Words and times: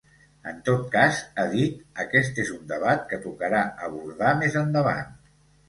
En 0.51 0.61
tot 0.69 0.87
cas, 0.95 1.19
ha 1.41 1.45
dit, 1.51 1.83
aquest 2.05 2.41
és 2.45 2.51
un 2.57 2.65
debat 2.73 3.07
que 3.13 3.21
tocarà 3.29 3.63
abordar 3.91 4.35
més 4.43 4.61
endavant. 4.67 5.17